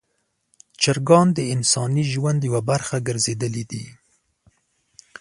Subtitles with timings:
[0.81, 3.85] چرګان د انساني ژوند یوه برخه ګرځېدلي دي.